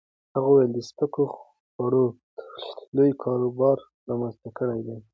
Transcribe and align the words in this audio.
هغه 0.33 0.47
وویل 0.49 0.71
د 0.73 0.79
سپکو 0.89 1.23
خوړو 1.71 2.05
تولید 2.37 2.71
لوی 2.95 3.11
کاروبار 3.23 3.77
رامنځته 4.09 4.49
کړی 4.59 4.79
دی. 4.87 4.97